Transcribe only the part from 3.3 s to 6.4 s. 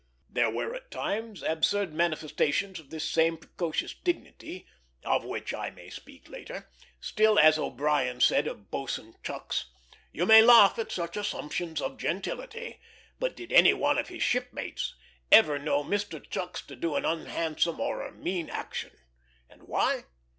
precocious dignity, of which I may speak